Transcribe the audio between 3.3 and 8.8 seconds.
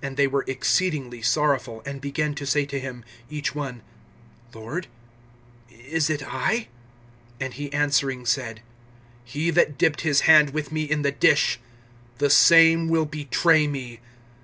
one: Lord, is it I? (23)And he answering said: